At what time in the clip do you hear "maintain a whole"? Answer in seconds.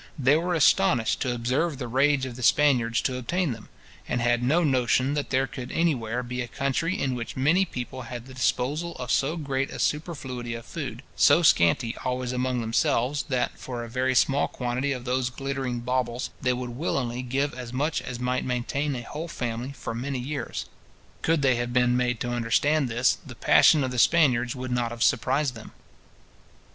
18.43-19.27